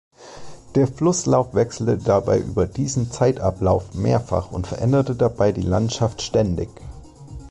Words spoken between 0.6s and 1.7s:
Der Flusslauf